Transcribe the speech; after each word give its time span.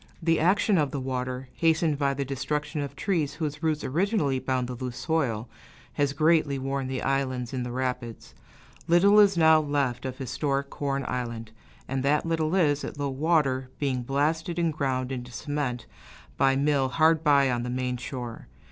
The 0.19 0.39
action 0.39 0.79
of 0.79 0.89
the 0.89 0.99
water, 0.99 1.47
hastened 1.53 1.99
by 1.99 2.15
the 2.15 2.25
destruction 2.25 2.81
of 2.81 2.95
trees 2.95 3.35
whose 3.35 3.61
roots 3.61 3.83
originally 3.83 4.39
bound 4.39 4.67
the 4.67 4.73
loose 4.73 4.97
soil, 4.97 5.47
has 5.93 6.11
greatly 6.13 6.57
worn 6.57 6.87
the 6.87 7.03
islands 7.03 7.53
in 7.53 7.61
the 7.61 7.71
rapids. 7.71 8.33
Little 8.87 9.19
is 9.19 9.37
now 9.37 9.59
left 9.61 10.03
of 10.07 10.17
historic 10.17 10.71
Corn 10.71 11.05
Island, 11.07 11.51
and 11.87 12.01
that 12.01 12.25
little 12.25 12.55
is, 12.55 12.83
at 12.83 12.97
low 12.97 13.09
water, 13.09 13.69
being 13.77 14.01
blasted 14.01 14.57
and 14.57 14.73
ground 14.73 15.11
into 15.11 15.31
cement 15.31 15.85
by 16.35 16.53
a 16.53 16.57
mill 16.57 16.89
hard 16.89 17.23
by 17.23 17.51
on 17.51 17.61
the 17.61 17.69
main 17.69 17.97
shore. 17.97 18.47